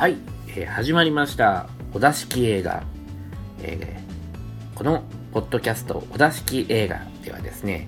[0.00, 0.16] はい、
[0.56, 1.68] えー、始まりました。
[1.92, 2.82] お座敷映画、
[3.62, 7.86] えー、このポッドキャストお座敷映画ではですね、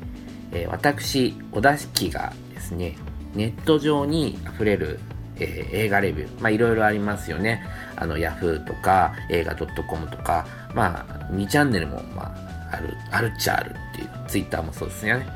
[0.52, 2.98] えー、私お座敷がですね
[3.34, 5.00] ネット上に溢れる、
[5.36, 7.64] えー、映画レビューまあいろいろありますよね。
[7.96, 15.26] あの Yahoo とか映画 .com とかまあ2チャンネルもまああるあるっちゃあるっていう Twitter もそうですよね。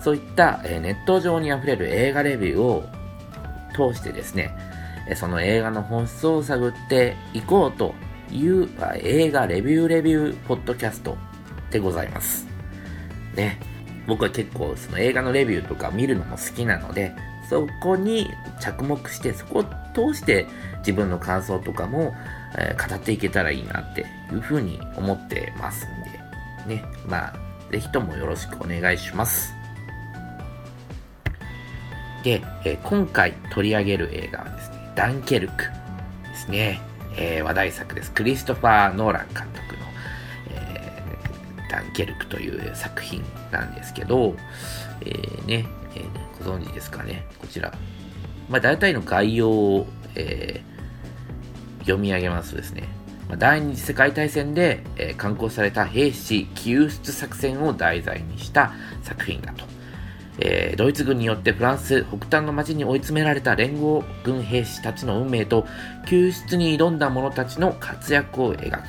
[0.00, 2.84] そういった、えー、ネット上に溢れる映画レビューを
[3.74, 4.54] 通してですね
[5.16, 7.94] その映画の本質を探っていこうと
[8.30, 11.16] いう映画レビューレビューポッドキャスト
[11.70, 12.46] でございます。
[13.34, 13.58] ね。
[14.06, 17.14] 僕は結構その映画のレビューとか見るのも好きなので、
[17.48, 19.64] そこに着目して、そこを
[19.94, 20.46] 通して
[20.78, 22.14] 自分の感想とかも、
[22.58, 26.84] えー、語っていけたらいいなっていうふうに思ってますんで、ね。
[27.06, 27.34] まあ、
[27.70, 29.52] ぜひともよろしくお願いします。
[32.24, 35.64] で、えー、今回取り上げる映画はですね、ダンケルク
[36.24, 36.80] ですね。
[37.16, 38.10] えー、話題作です。
[38.12, 39.82] クリストファー・ノーラン監督の、
[40.50, 44.34] えー、ダンケルクという作品なんですけど、
[45.02, 47.26] えー、ね、えー、ご存知ですかね。
[47.38, 47.72] こちら。
[48.48, 52.84] まあ、大体の概要を、えー、読み上げますとですね。
[53.28, 59.64] ま、第二次世界大戦で、えー、刊行された兵士救出作戦を題材にした作品だと。
[60.38, 65.66] えー、ドイツ軍によってフランス北端の町に追い詰められた連合軍兵士たちの運命と
[66.06, 68.88] 救出に挑んだ者たちの活躍を描く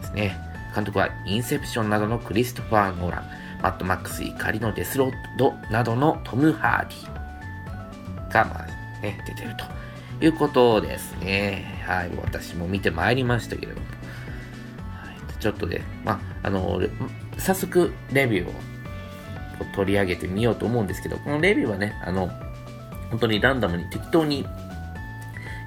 [0.00, 0.38] ですね。
[0.74, 3.24] 監督はインセプションなどのクリストファー・ノーラン、
[3.62, 8.66] マッドマックス怒りのデスロードなどのトム・ハーディが、まあ
[9.00, 11.82] ね、出てるということですね。
[11.86, 13.86] はい、私も見てまいりましたけれども。
[14.90, 16.82] はい、ちょっとね、まあ、あの、
[17.38, 18.75] 早速レビューを
[19.64, 22.30] 取り上げてみようと思うんですけど、このレビューはね、あの、
[23.10, 24.46] 本当にランダムに適当に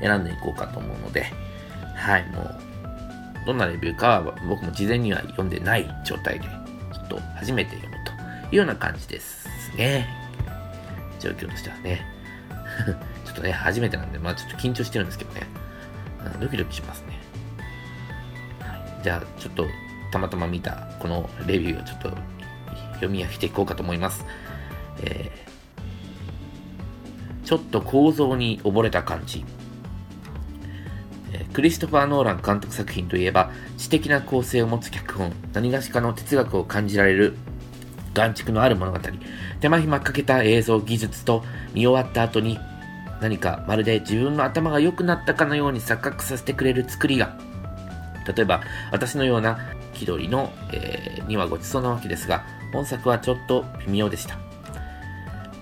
[0.02, 1.26] 選んでいこうかと思うので、
[1.96, 2.56] はい、もう、
[3.46, 10.08] どんなレビューかは僕も事前には読んでない状態で、ちょっと初めて読むというような感じですね。
[11.20, 12.06] 状況としてはね。
[13.26, 15.42] ちょっとね、初めてなんで、まあちょっと緊張してるんですけどね。
[16.40, 17.14] ドキドキしますね。
[18.62, 19.66] はい、じゃあ、ちょっと
[20.12, 22.18] たまたま見たこのレビューをちょっと
[23.00, 24.26] 読み上げていこうかと思います。
[25.02, 29.46] えー、ちょっと構造に溺れた感じ。
[31.54, 37.36] クリストファー・ノーラン監督作品といえば、知的な構成を持つ脚本、何がしかの哲学を感じられる、
[38.14, 39.00] 眼蓄のある物語、
[39.60, 41.44] 手間暇かけた映像技術と
[41.74, 42.60] 見終わった後に、
[43.22, 47.38] 何かまるで自分の頭が良くなったかのように錯覚させてくれる作りが、
[48.28, 48.62] 例えば
[48.92, 49.60] 私のような
[49.94, 54.38] 気取りの、えー、にはごちそうなわけですが、本作はちょっと微妙でした。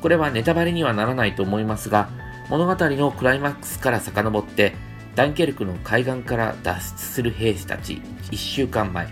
[0.01, 2.09] これはネタバレにはならないと思いますが、
[2.49, 4.73] 物語のクライマックスから遡って、
[5.15, 9.07] ダンケルクの海岸から脱出する兵士たち1週間前、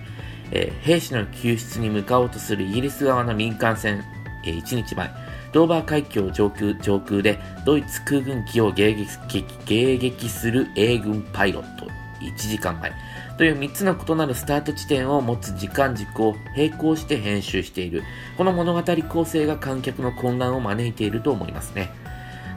[0.52, 4.04] えー、兵士の救出に向かおうとするイギリス側の民間船、
[4.46, 5.10] えー、1日前、
[5.52, 11.88] ドーバー海峡上空上空でドイツ空軍機を迎撃迎撃する英軍パイロット
[12.22, 12.92] 1時間前、
[13.38, 18.04] という3つの異なるスタート地点を持つ時間軸を並行して編集している。
[18.38, 21.92] この物語構成が観客の混乱を招いていると思いますね。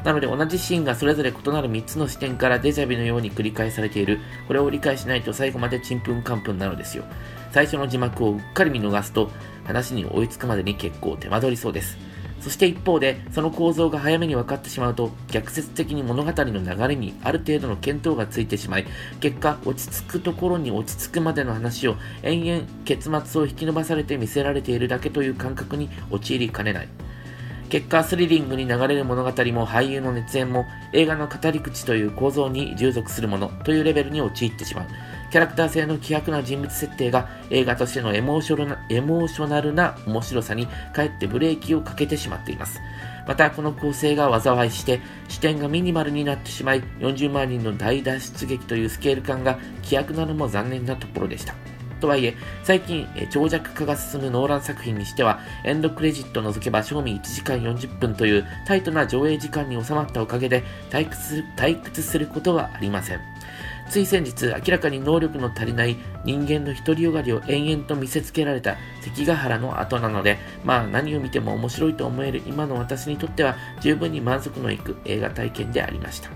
[0.05, 4.21] なので同じシーンがそれぞれ異なる3つの視点からデジャビのように繰り返されている。
[4.47, 7.05] これを理解しないと最後までちんぷんかんぷんなのですよ。
[7.51, 9.31] 最初の字幕をうっかり見逃すと
[9.65, 11.99] 話に追いつくまでに結構手間取りそうです。
[12.41, 18.87] そして一方で、その構造が早めに分かってしまうと、逆説的に物語の流れにある程度の見当がついてしまい、
[19.21, 26.89] 結果、落ち着くところに落ち着くまでの話を延々結末を引き伸ばされて見せられているだけという感覚に陥りかねない。
[27.69, 34.87] 結果、スリリングに流れる物語も俳優の熱演も映画の語り口という構造に従属するものというレベルに陥ってしまう。
[35.31, 42.81] キャラクター性の希薄な人物設定が映画としてのエモーショナエモーショナルな面白さにかえってブレーキをかけてしまっています。
[43.27, 51.55] また、この構成が災いして、視点がミニマルになってしまい、40万人の大脱出劇というスケール感が希薄なのも残念なところでした。
[52.01, 63.21] とはいえ、最近、長尺化が進むノーラン作品にしては、エンドクレジット除けば賞味1時間40分というタイトな上映時間に収まったおかげで退屈退屈することはありません。
[63.89, 76.31] つい先日、明らかに能力の足りない人間の独りよがりを延々と見せつけられた関ヶ原の後なので、まあ何を見ても面白いと思える今の私にとっては十分に満足のいく映画体験でありました。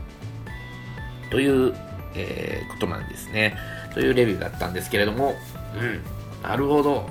[1.31, 1.75] という、
[2.15, 3.57] えー、ことなんですね。
[3.95, 5.35] というレビューだったんですけれども、
[5.75, 6.03] うん、
[6.43, 7.09] なるほど。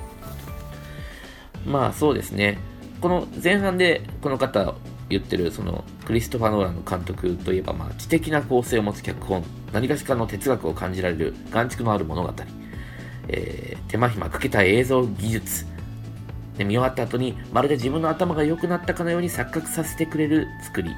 [1.66, 2.58] まあそうですね。
[3.00, 4.76] この前半でこの方、
[5.10, 9.44] 言ってるそのクリストファー・ノーランの監督といえば、まあ、知的な構成を持つ脚本
[9.74, 12.34] 何かしかの哲学を感じられる眼蓄のある物語、
[13.28, 15.66] えー、手間暇かけた映像技術。
[16.58, 20.92] で見終わった後にまるで自分の頭が良くなったかのように錯覚させてくれる作り、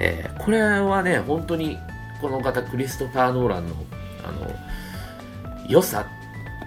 [0.00, 1.76] えー、これはね本当に
[2.20, 3.74] この方クリストファー・ノーランの
[4.24, 4.50] あの
[5.68, 6.06] 良さ、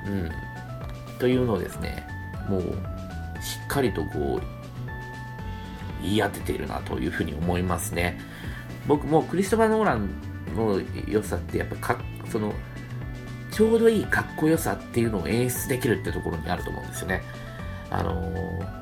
[0.06, 0.32] うん、
[1.20, 2.08] というのをですね
[2.48, 2.62] もう
[3.42, 4.42] しっかりとこう
[6.04, 8.20] 言い当てているなというふうに思いますね。
[8.88, 10.10] 僕もクリストファー・ノーラン
[10.52, 12.02] の良さってやっぱか
[12.32, 12.54] その
[13.52, 17.22] ちょうどいいかっこよさっていうのを演出できるってところにあると思うんですよね。
[17.90, 18.32] あの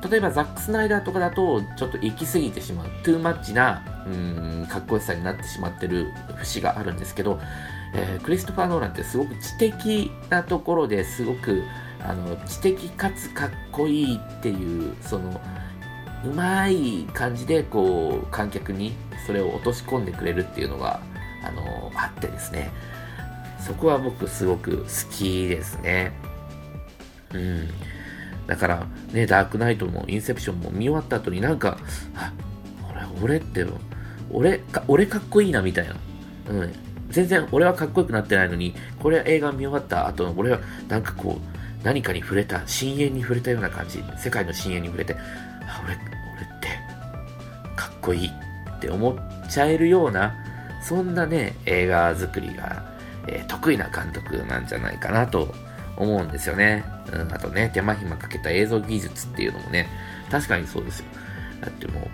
[0.00, 7.40] ー、例えばザック・スナイダーとかだとちょっと行き過ぎてしまうトゥーマッチなうんかっこよさになってしまってる節があるんですけど、
[7.92, 11.64] えー、クリストファー・ノーランってすごく知的なところですごく
[12.04, 15.40] あの知的かつかっこいいっていうその
[16.24, 18.92] うまい感じでこう観客に
[19.26, 21.00] それを落とし込んでくれるっていうのが
[21.44, 22.70] あのあってですね
[23.58, 26.12] そこは僕すごく好きですね
[27.34, 27.68] うん
[28.50, 31.78] だから、ね、ダークナイトもインセプションも見終わった後になんか、
[32.16, 32.32] あ、
[33.22, 33.64] 俺、俺って、
[34.28, 35.94] 俺か、俺かっこいいなみたいな。
[36.48, 36.72] うん。
[37.10, 40.58] 全然俺はかっこよくなってないのに、これ映画見終わった後、俺は
[40.88, 46.68] なんかこう、何かに触れた、深淵に触れたような感じ、世界の深淵に触れて、あ、俺、俺って、
[47.76, 50.34] かっこいいって思っちゃえるような、
[50.82, 52.84] そんなね、映画作りが、
[53.26, 55.54] えー、得意な監督なんじゃないかなと
[55.96, 56.84] 思うんですよね。
[57.12, 59.88] うん、あとね、手間暇かけた映像技術っていうのもね、
[60.30, 61.06] 確かにそうですよ。
[61.60, 62.08] だっても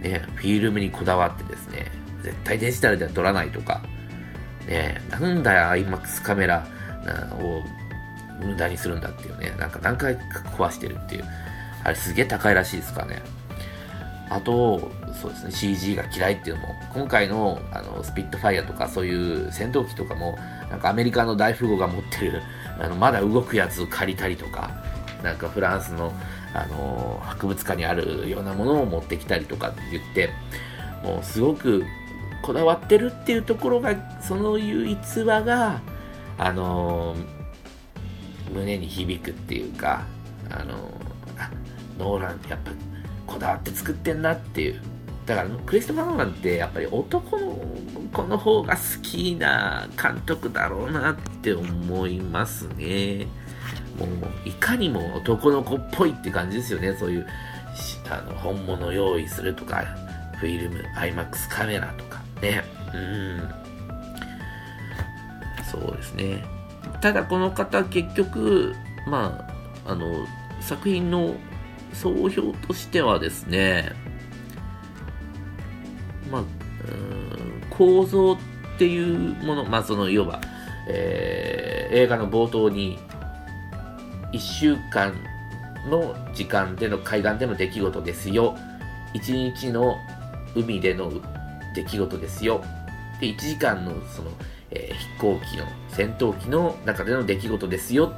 [0.00, 1.90] う、ね、フィルムにこだわってですね、
[2.22, 3.82] 絶対デジタルでは撮らないとか、
[4.66, 6.66] ね、なんだよ、IMAX カメラ
[7.40, 7.62] を
[8.44, 11.24] 無駄にするんだっていうね、なんか何回か壊してるっていう、
[11.84, 13.22] あれすげえ高いらしいですからね。
[14.30, 14.90] あと、
[15.20, 20.38] そうですね、CG が嫌いっていうのも、今回のあのスピットファイアとかそういう戦闘機とかも、
[20.70, 22.42] なんかアメリカの大富豪が持ってる、
[22.78, 24.70] あのまだ動くやつを借りたりとか、
[25.22, 26.12] なんかフランスの、
[26.54, 30.30] あの博物館にあるようなものを持ってきたりとかって言って、
[31.02, 31.84] もうすごく
[32.42, 35.80] こだわってるっていうところが、そのいう逸話が、
[36.36, 37.16] あの
[38.52, 40.04] 胸に響くっていうか、
[40.50, 40.90] あの
[41.98, 42.70] ノーランってやっぱ
[43.38, 44.80] だわって作ってんなっていう。
[45.26, 47.58] だから、クリストファー・ノーランってやっぱり男の
[48.12, 53.26] 子の方が好きな監督だろうなって思いますね。
[53.98, 56.96] もう、いかにも男の子っぽいって感じですよね。
[56.98, 57.26] そういう、
[58.10, 59.84] あの、本物用意するとか、
[60.38, 62.64] フィルム、IMAX カメラとかね。
[62.94, 63.48] うん。
[65.70, 66.44] そうですね。
[67.00, 68.74] ただこの方結局、
[69.06, 69.46] ま
[69.86, 70.26] あ、あの、
[70.60, 71.34] 作品の
[71.92, 73.92] 総評としてはですね、
[76.30, 76.44] まあ、
[77.70, 78.38] 構造っ
[78.78, 80.40] ていうもの、まあ、その、要は、
[80.88, 82.98] えー、映画の冒頭に、
[84.32, 85.14] 1週間
[85.88, 88.56] の時間での海岸での出来事ですよ。
[89.14, 89.96] 1日の
[90.54, 91.10] 海での
[91.74, 92.62] 出来事ですよ。
[93.20, 94.30] で、1時間のその、
[94.70, 98.12] えー、飛行機の戦闘機の中での出来事ですよ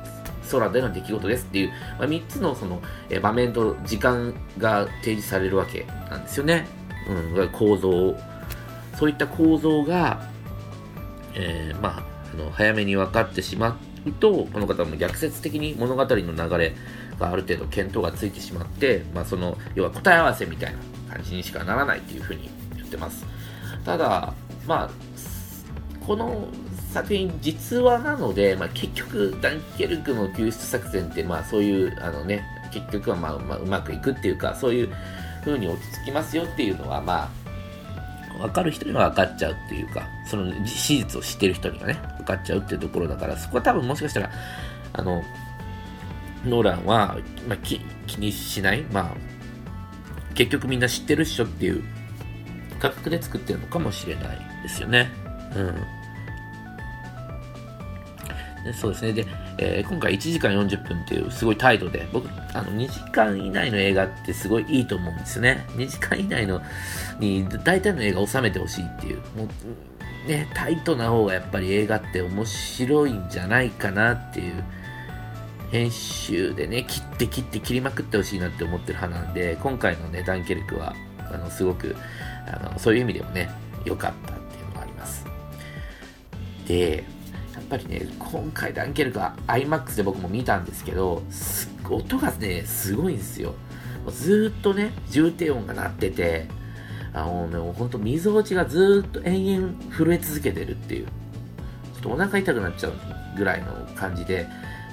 [0.51, 1.69] 空での出来事ですっていう、
[1.99, 6.67] まあ、3つのその、え、場面と時間が提示されるわけなんですよね。
[7.35, 8.15] うん、構造
[9.01, 10.29] そういった構造が、
[11.35, 12.03] えー、まあ、
[12.35, 16.75] あの早めに分かってしまうと、この方も逆説的に物語の流れ
[17.19, 23.25] がある程度見当がついてしまって、まあ、その、要は答え合わせみたいな感じにしかならないというふうに言ってます。
[23.85, 24.35] ただ、
[24.67, 24.91] まあ、
[26.05, 26.49] この
[26.93, 34.93] 作品実話なので、まあ、結局ダンケルクの救出作戦って、まあ、そういうあのね結局はまあ、まあ、うまくいくっていうかそういう
[35.45, 44.31] 風に落ち着きますよっていうのはまあ分かる人には分かっちゃうっていうかその史実を知ってる人にはね分かっちゃうっていうところだからそこは多分もしかしたら
[44.93, 45.23] あの
[46.45, 49.17] ノーランは、まあ、気気にしないまあ
[50.35, 51.85] 結局みんな知ってるっしょっていう
[52.79, 55.11] 感覚で作ってるのかもしれないですよね。
[55.55, 56.00] うん。
[58.75, 59.13] そうですね。
[59.13, 59.27] で、
[59.59, 65.65] えー、今回1時間40分っていうすごい態度で、僕、あの、2時間以内の映画ってすごいいいと思うんですね。
[65.71, 66.61] 2時間以内の
[67.19, 69.17] に大体の映画収めてほしいっていう。
[69.37, 69.49] も
[70.27, 74.63] う、ね、タイトな方がやっぱり映画って面白いんじゃないかなっていう。
[75.71, 80.95] 編集でね、切って切って切りまくってほしいなって思ってる派なんで、今回のね、ダンケルクは、
[81.33, 81.95] あの、すごく、
[82.47, 83.49] あの、そういう意味でもね、
[83.85, 85.25] 良かったっていうのがあります。
[86.67, 87.05] で、
[87.71, 91.23] ぱりね、今回ダンケルクは IMAX で僕も見たんですけど、
[91.89, 93.55] 音がね、すごいんですよ。
[94.09, 96.47] ずっとね、重低音が鳴ってて、
[97.13, 101.13] あのね、本当溝落ちがずっと延々震え続けてるっていう、ちょ
[102.01, 102.93] っとお腹痛くなっちゃう
[103.37, 104.47] ぐらいの感じで、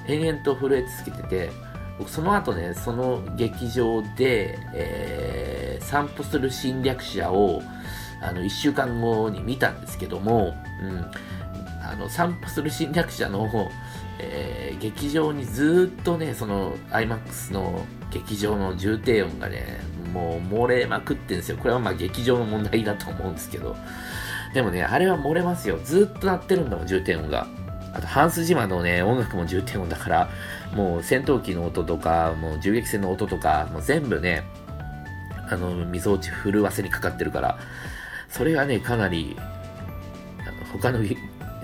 [0.06, 1.50] 延々と震え続けてて、
[1.98, 7.60] 僕その後ね、その劇場で、えー、散歩する侵略者を、
[8.22, 11.10] あの、1週間後に見たんですけども、うん、
[11.88, 13.48] あの、散歩する侵略者の、
[14.18, 19.80] えー、劇場にずっとね、その、IMAX の劇場の重低音がね、
[20.12, 21.56] もう漏れまくってんですよ。
[21.56, 23.76] これはまあ劇場の問題だと思うんですけど。
[24.54, 25.78] でもね、あれは漏れますよ。
[25.84, 27.46] ずっと鳴ってるんだもん、重低音が。
[27.94, 30.30] あと、ハンスジマのね、音楽も重低音だから、
[30.74, 34.44] もう戦闘機の音とか、もう銃撃戦の音とか、もう全部ね、
[35.50, 37.58] あの、溝落ち震わせにかかってるから、
[38.28, 41.00] それがね、かなり、あの他の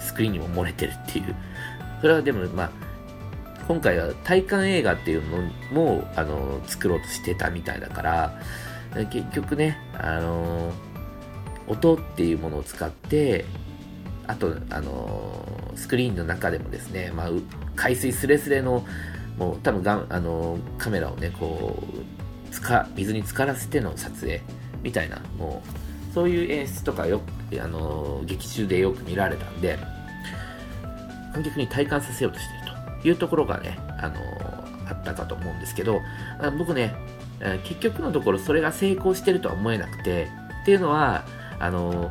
[0.04, 1.34] スクリーンにも漏れてるっていう。
[2.00, 2.70] それはでも、まあ、
[3.66, 8.40] 今回は体感映画っていうのも、あの、作ろうとしてたみたいだから、
[9.10, 10.72] 結局ね、あの、
[11.66, 13.44] 音っていうものを使って、
[14.26, 17.30] あと、あのスクリーンの中でもですね、まあ、
[17.74, 18.86] 海水すれすれの、
[19.38, 24.42] もう多分があのカメラをね、こう、つか、水に浸からせての撮影
[24.82, 25.62] みたいな、も
[26.10, 27.20] う、そういう演出とかよ
[27.60, 29.78] あの劇中でよく見られたんで、
[31.34, 32.66] 観客に体感させようとしている
[33.02, 34.20] というところがね、あの
[34.88, 36.00] あったかと思うんですけど、
[36.58, 36.94] 僕ね、
[37.64, 40.28] 結局のところそれが成功してるとは思えなくて、
[40.62, 41.24] っていうのは、
[41.58, 42.10] あの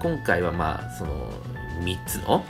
[0.00, 1.30] 今回はまあ、その、
[1.84, 2.44] 3つの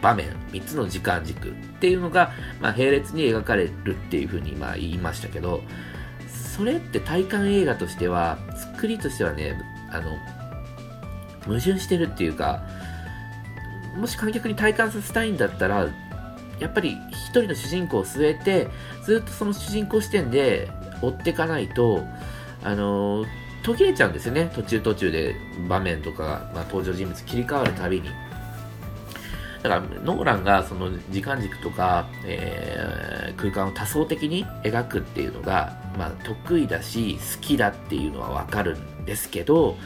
[0.00, 5.62] 場面、3つの時間軸っていうのが、まあ、並列に描かれるっていうふうにまあ言いましたけど、
[6.28, 8.38] それって体感映画としては、
[8.74, 9.60] 作りとしてはね、
[9.90, 10.18] あの、
[11.46, 12.62] 矛盾してるっていうか、
[13.98, 15.88] もし観客に体感させたいんだったら、
[16.58, 18.68] やっぱり一人の主人公を据えて、
[19.04, 20.70] ずっとその主人公視点で
[21.02, 22.04] 追っていかないと、
[22.62, 23.24] あの
[23.62, 24.50] 途切れちゃうんですよね。
[24.54, 25.34] 途中途中で
[25.68, 28.08] 場面とか、まあ、登場人物切り替わるたびに。
[29.62, 39.76] だから、ノーランがその時間軸とか、えー、空間を多層的に描くっていうのが、まあ、得意だし、好きだっていうのはわかるんですけど、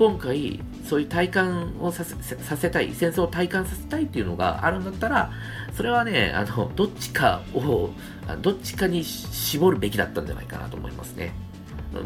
[0.00, 5.30] 今回、そういう体感をさせたい、戦争を体感させたいっていうのがあるんだったら、
[5.74, 7.90] それはね、あの、どっちかを、
[8.40, 11.34] どっちかに絞るべきだったんじゃないかなと思いますね。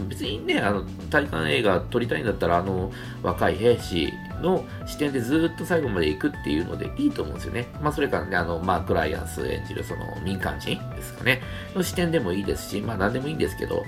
[0.08, 2.90] 別にね、あの、体感映画撮りたいんだったら、あの、
[3.22, 7.68] 若い兵士の視点でずっと最後まで行くっていうのでいいと思うんですよね。
[7.80, 11.42] まあ、それからね、あの、マーク・ライアンス演じるその民間人ですかね、
[11.76, 13.84] の視点でもいいですし、まあ、何でもいいんですけど、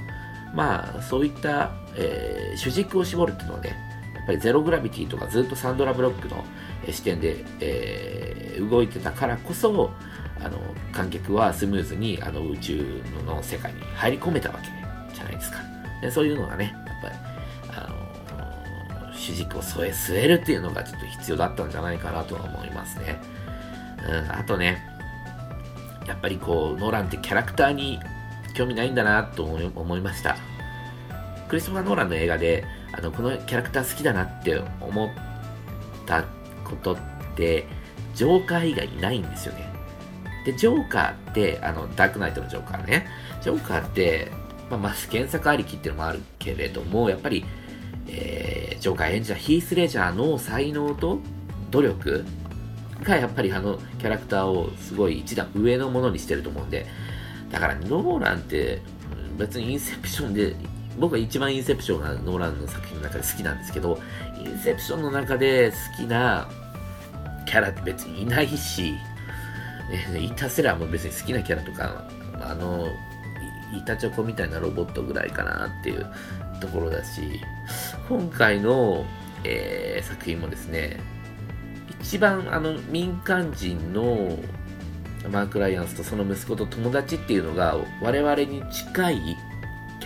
[0.55, 3.86] まあ、そういった、えー、主軸を絞るっていうのはね、
[4.27, 6.45] ぱりゼログラビティとかずっとサンドラ・ブロックの
[6.91, 9.91] 視点で、えー、動いてたからこそ、
[10.41, 10.59] あの、
[10.93, 14.69] 観客はスムーズにあの宇宙の世界に入り込めたわけ
[15.15, 15.59] じゃないですか。
[16.03, 17.15] でそういうのがね、やっぱり、
[17.77, 23.21] あの、主軸を添え、据えるっていうのがちょっと必要だったんじゃないかなとは思いますね。
[24.09, 24.83] うん、あとね、
[26.07, 27.99] やっぱりこう、ノーランってキャラクターに
[28.55, 30.37] 興味ないんだなと思いました。
[31.49, 35.11] クリストファー・ノーランの映画で、あの、このキャラクター好きだなって思っ
[36.07, 36.25] た
[36.65, 36.99] ことっ
[37.37, 37.67] て、
[38.15, 39.71] ジョーカー以外にないんですよね。
[40.45, 43.07] で、ジョーカーって、あの、ダークナイトのジョーカーね。
[43.43, 44.31] ジョーカーって、
[44.71, 47.45] まあ、まず検索ありきっていうのもあるけれども、やっぱり、
[48.09, 51.19] えー、ジョーカー演じたヒース・レジャーの才能と
[51.71, 52.25] 努力
[53.03, 56.87] がやっぱりあのキャラクターをすごい一段上のものにしてると思うんで、
[57.51, 58.81] だからノーランって
[59.37, 60.55] 別にインセプションで、
[60.99, 63.99] 僕は一番インセプションがノーランの作品の中で好きなんですけど、
[64.39, 66.49] インセプションの中で好きな
[67.47, 68.93] キャラって別にいないし、
[70.13, 72.05] ね、イタセラーも別に好きなキャラとか、
[72.41, 72.89] あの、
[73.77, 76.07] 板チョコみたいなロボットぐらいかなっていう
[76.61, 77.41] ところだし、
[78.09, 79.05] 今回の、
[79.45, 80.99] えー、作品もですね、
[82.01, 84.39] 一番あの民間人の
[85.31, 89.37] マーク・ライアンスとその息子と友達っていうのが我々に近い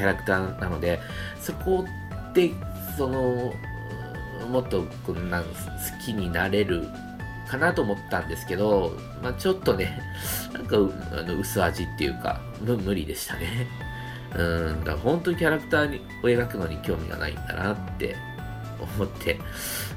[0.01, 0.99] キャラクターなので、
[1.39, 1.85] そこ
[2.33, 2.51] で、
[2.97, 3.53] その、
[4.51, 5.47] もっとこんな好
[6.03, 6.89] きになれる
[7.47, 10.01] かなと思ったんですけど、まあ、ちょっとね、
[10.55, 13.67] なんかあの薄味っていうか、無理でしたね。
[14.35, 18.17] うん、だから本当にキャラクターを描くのに興味がないんだなって
[18.81, 19.39] 思って、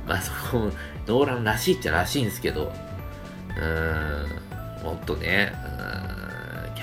[0.06, 0.66] まあそこも、
[1.08, 2.74] ノーランらしいっちゃらしいんですけど、
[3.58, 3.62] う
[4.82, 5.54] ん、もっとね、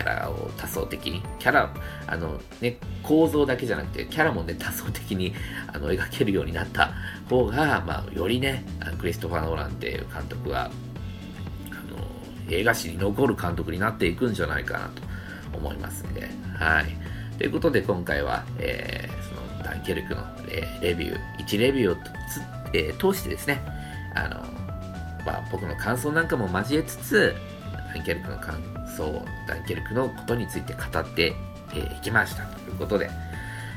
[0.01, 1.71] キャラを多層的に、キャラ、
[2.07, 5.35] あのね、構造だけじゃなくて、キャラもね、多層的に
[5.73, 6.93] あの描けるようになった
[7.29, 8.65] 方が、まあ、よりね、
[8.99, 10.73] クリストファー・ノーランっていう監督は、あの、
[12.49, 15.03] 映画史に残る監督になっていくんじゃないかなと
[15.59, 16.23] 思いますんで、
[16.59, 16.87] はい。
[17.37, 20.23] ということで、今回は、えー、そのダンケルクの、
[20.81, 22.01] レビュー、1レビューをつ、
[22.73, 23.61] えー、通してですね、
[24.15, 24.41] あの、
[25.27, 27.35] まあ、僕の感想なんかも交えつつ、
[27.95, 28.63] ダンケルクの感
[28.97, 31.35] 想、ダンケルクのことについて語って
[31.75, 33.11] えー、きましたということで、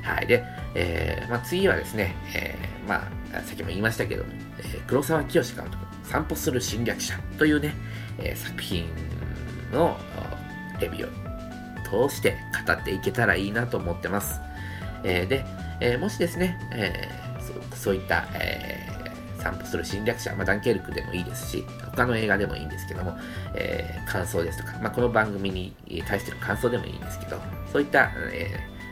[0.04, 0.28] はい。
[0.28, 0.44] で、
[0.76, 4.24] えー、まあ、次はですね、えー、まあ、さっきも言いましたけど、
[4.60, 7.74] えー、黒沢清監督、散歩する侵略者というね、
[8.18, 8.86] えー、作品
[9.72, 9.98] の
[10.80, 14.40] レビューを通して語っていけたらいいなと思ってます。
[15.04, 15.46] えー、で、
[15.80, 18.93] えー、もしですね、えー、そそういった、えー、
[19.44, 23.18] 散歩する侵略者、まあ、ダンケルクでもいいですし、他の映画でもいいんですけども、
[23.56, 25.76] えー、感想ですとか、まあ、この番組に
[26.08, 27.38] 対しての感想でもいいんですけど、
[27.72, 28.50] そういった、え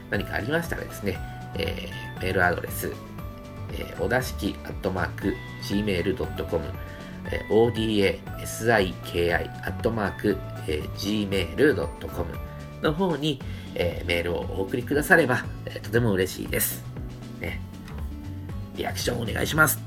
[0.09, 1.17] ー、何かありましたらですね、
[1.55, 2.91] えー、メールアドレス、
[3.73, 6.65] えー、おだしきアットマーク gmail.com、
[7.31, 12.25] えー、odasiki アットマーク、えー、gmail.com
[12.81, 13.39] の方に、
[13.75, 16.83] えー、メールをお送りくだされば、えー、とても嬉しいです。
[17.39, 17.61] ね。
[18.75, 19.79] リアクションお願いします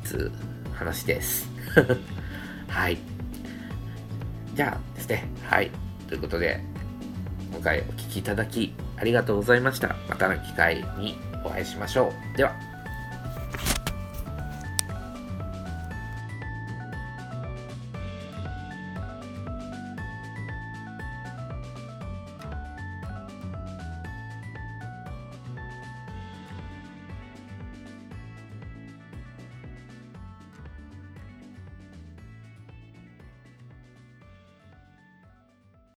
[0.75, 1.49] 話です。
[2.69, 2.99] はい。
[4.55, 5.71] じゃあですね、はい。
[6.09, 6.61] ということで、
[7.53, 9.97] 今回お聴きいただきありがとうございました。
[10.09, 12.37] またの機会にお会いしましょう。
[12.37, 12.74] では。